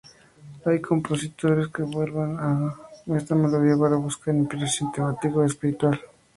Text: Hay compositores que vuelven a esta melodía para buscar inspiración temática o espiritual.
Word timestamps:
Hay 0.65 0.81
compositores 0.81 1.67
que 1.67 1.83
vuelven 1.83 2.35
a 2.39 2.73
esta 3.15 3.35
melodía 3.35 3.77
para 3.77 3.97
buscar 3.97 4.33
inspiración 4.33 4.91
temática 4.91 5.35
o 5.35 5.45
espiritual. 5.45 6.01